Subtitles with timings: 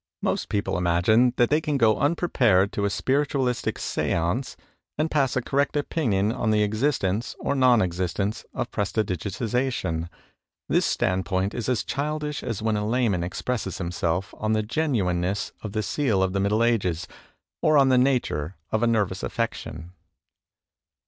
[0.23, 4.55] Most people imagine that they can go unprepared to a spiritualistic siancCf
[4.97, 10.09] and pass a correct opinion on the existence or non existence of prestidigitation.
[10.67, 15.73] This standpoint is as childish as when a layman expresses himself on the genuineness of
[15.73, 17.07] the seal of the middle ages
[17.61, 19.91] or on the nature of a nervous affection."